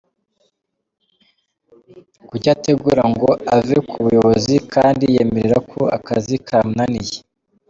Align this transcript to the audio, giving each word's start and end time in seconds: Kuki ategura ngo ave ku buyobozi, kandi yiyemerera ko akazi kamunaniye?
Kuki 2.27 2.47
ategura 2.55 3.03
ngo 3.13 3.29
ave 3.55 3.75
ku 3.89 3.97
buyobozi, 4.03 4.55
kandi 4.73 5.01
yiyemerera 5.05 5.57
ko 5.71 5.81
akazi 5.97 6.35
kamunaniye? 6.47 7.17